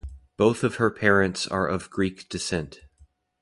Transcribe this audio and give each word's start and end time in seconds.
Both 0.35 0.63
of 0.63 0.77
her 0.77 0.89
parents 0.89 1.45
are 1.45 1.67
of 1.67 1.91
Greek 1.91 2.27
descent. 2.27 2.79